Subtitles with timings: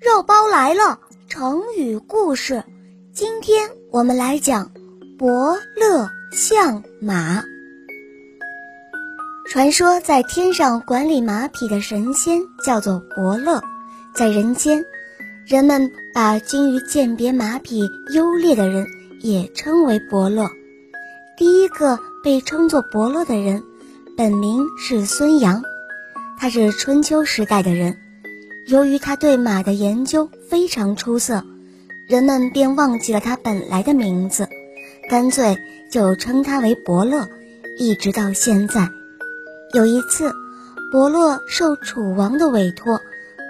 [0.00, 0.98] 肉包来了，
[1.28, 2.64] 成语故事。
[3.12, 4.70] 今天我们来讲
[5.18, 7.44] “伯乐相马”。
[9.46, 13.60] 传说在天上管理马匹的神仙叫做伯乐，
[14.14, 14.86] 在人间，
[15.46, 17.82] 人们把精于鉴别马匹
[18.14, 18.86] 优劣的人
[19.20, 20.48] 也称为伯乐。
[21.36, 23.62] 第一个被称作伯乐的人，
[24.16, 25.62] 本名是孙阳，
[26.38, 27.98] 他是春秋时代的人。
[28.66, 31.44] 由于他对马的研究非常出色，
[32.06, 34.48] 人们便忘记了他本来的名字，
[35.08, 35.56] 干脆
[35.90, 37.28] 就称他为伯乐，
[37.78, 38.88] 一直到现在。
[39.72, 40.32] 有一次，
[40.92, 43.00] 伯乐受楚王的委托，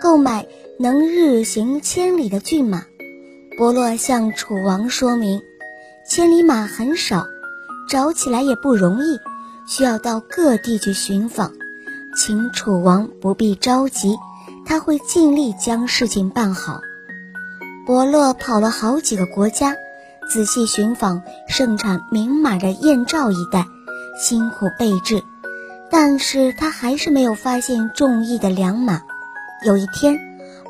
[0.00, 0.46] 购买
[0.78, 2.84] 能日行千里的骏马。
[3.56, 5.42] 伯乐向楚王说明，
[6.08, 7.26] 千里马很少，
[7.88, 9.18] 找起来也不容易，
[9.66, 11.52] 需要到各地去寻访，
[12.16, 14.16] 请楚王不必着急。
[14.68, 16.82] 他会尽力将事情办好。
[17.86, 19.74] 伯乐跑了好几个国家，
[20.28, 23.66] 仔细寻访盛产名马的燕赵一带，
[24.20, 25.24] 辛苦备至，
[25.90, 29.00] 但是他还是没有发现中意的良马。
[29.64, 30.18] 有一天，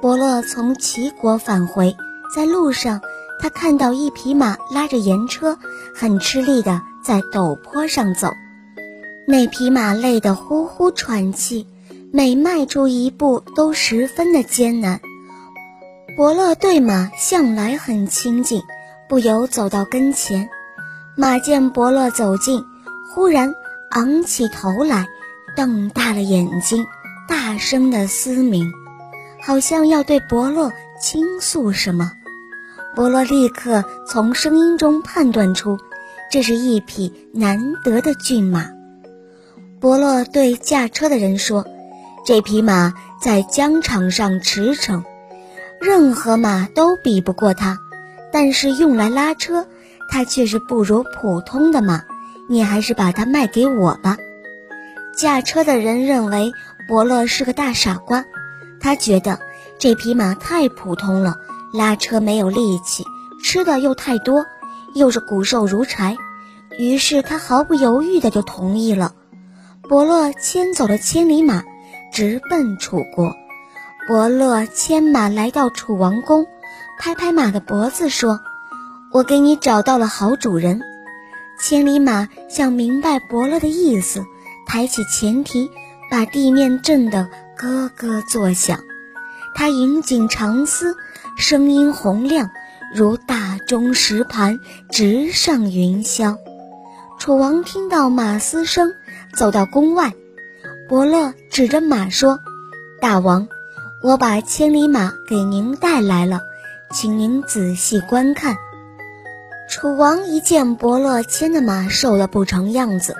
[0.00, 1.94] 伯乐从齐国返回，
[2.34, 3.02] 在路上，
[3.40, 5.58] 他看到一匹马拉着盐车，
[5.94, 8.32] 很吃力地在陡坡上走，
[9.26, 11.66] 那匹马累得呼呼喘气。
[12.14, 15.00] 每迈出一步都十分的艰难。
[16.14, 18.60] 伯乐对马向来很亲近，
[19.08, 20.50] 不由走到跟前。
[21.16, 22.62] 马见伯乐走近，
[23.08, 23.54] 忽然
[23.92, 25.06] 昂起头来，
[25.56, 26.84] 瞪大了眼睛，
[27.26, 28.70] 大声的嘶鸣，
[29.40, 32.12] 好像要对伯乐倾诉什么。
[32.94, 35.78] 伯乐立刻从声音中判断出，
[36.30, 38.68] 这是一匹难得的骏马。
[39.80, 41.64] 伯乐对驾车的人说。
[42.24, 45.02] 这匹马在疆场上驰骋，
[45.80, 47.78] 任何马都比不过它，
[48.32, 49.66] 但是用来拉车，
[50.08, 52.04] 它却是不如普通的马。
[52.48, 54.16] 你还是把它卖给我吧。
[55.16, 56.52] 驾车的人认为
[56.86, 58.24] 伯乐是个大傻瓜，
[58.80, 59.38] 他觉得
[59.78, 61.36] 这匹马太普通了，
[61.72, 63.04] 拉车没有力气，
[63.42, 64.44] 吃的又太多，
[64.94, 66.16] 又是骨瘦如柴，
[66.78, 69.12] 于是他毫不犹豫的就同意了。
[69.88, 71.64] 伯乐牵走了千里马。
[72.12, 73.34] 直奔楚国，
[74.06, 76.46] 伯乐牵马来到楚王宫，
[76.98, 78.38] 拍拍马的脖子说
[79.10, 80.82] ：“我给你找到了好主人。”
[81.58, 84.22] 千里马想明白伯乐的意思，
[84.66, 85.70] 抬起前蹄，
[86.10, 88.80] 把地面震得咯咯作响。
[89.54, 90.94] 他引颈长嘶，
[91.38, 92.50] 声音洪亮，
[92.94, 96.36] 如大钟石盘直上云霄。
[97.18, 98.92] 楚王听到马嘶声，
[99.34, 100.12] 走到宫外。
[100.92, 102.38] 伯乐指着马说
[103.00, 103.48] ：“大王，
[104.02, 106.42] 我把千里马给您带来了，
[106.92, 108.56] 请您仔细观看。”
[109.70, 113.16] 楚王一见伯乐牵的马瘦得不成样子，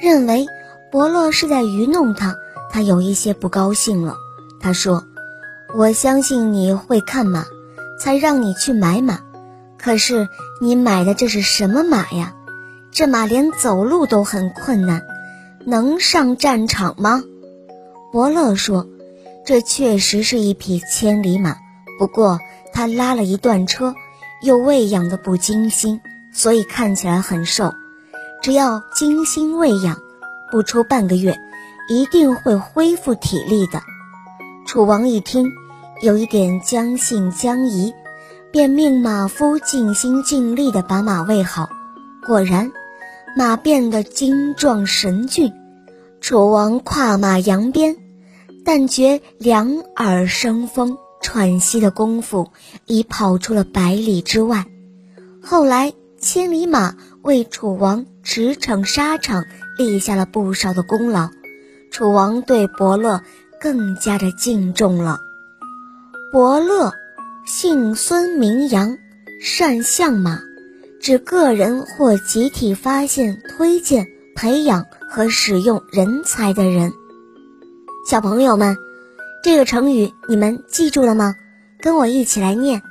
[0.00, 0.46] 认为
[0.92, 2.36] 伯乐是在愚弄他，
[2.70, 4.14] 他有一些不高兴了。
[4.60, 5.04] 他说
[5.74, 7.46] ：“我相信你会看马，
[7.98, 9.18] 才让你去买马。
[9.76, 10.28] 可是
[10.60, 12.36] 你买的这是什么马呀？
[12.92, 15.02] 这马连走路都很困难。”
[15.66, 17.22] 能上战场吗？
[18.10, 18.86] 伯乐说
[19.44, 21.56] ：“这确实是一匹千里马，
[21.98, 22.38] 不过
[22.72, 23.94] 他拉了一段车，
[24.42, 26.00] 又喂养的不精心，
[26.32, 27.74] 所以看起来很瘦。
[28.40, 29.98] 只要精心喂养，
[30.50, 31.36] 不出半个月，
[31.90, 33.82] 一定会恢复体力的。”
[34.64, 35.50] 楚王一听，
[36.00, 37.92] 有一点将信将疑，
[38.50, 41.68] 便命马夫尽心尽力地把马喂好。
[42.26, 42.72] 果然。
[43.38, 45.52] 马变得精壮神俊，
[46.20, 47.94] 楚王跨马扬鞭，
[48.64, 52.48] 但觉两耳生风，喘息的功夫
[52.86, 54.66] 已跑出了百里之外。
[55.40, 59.44] 后来，千里马为楚王驰骋沙场
[59.78, 61.28] 立下了不少的功劳，
[61.92, 63.22] 楚王对伯乐
[63.60, 65.16] 更加的敬重了。
[66.32, 66.92] 伯乐，
[67.46, 68.98] 姓孙名扬，
[69.40, 70.40] 善相马。
[71.00, 76.92] 指个人或集体发现、推荐、培养和使用人才的人。
[78.08, 78.76] 小朋友们，
[79.42, 81.34] 这个成语你们记住了吗？
[81.80, 82.82] 跟我一起来念：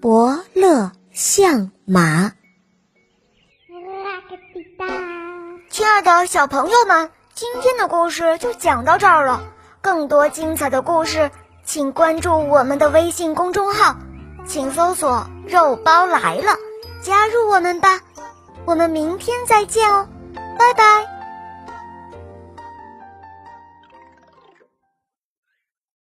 [0.00, 2.32] 伯乐相马。
[5.68, 9.42] 亲爱的小朋友们，今天的故事就讲到这儿了。
[9.82, 11.30] 更多精彩的故事，
[11.64, 13.96] 请关注我们的微信公众号，
[14.46, 16.54] 请搜索“肉包来了”。
[17.04, 18.00] 加入我们吧，
[18.64, 20.08] 我们明天再见哦，
[20.58, 21.13] 拜拜。